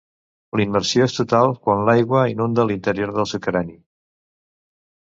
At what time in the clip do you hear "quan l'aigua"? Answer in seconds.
1.67-2.25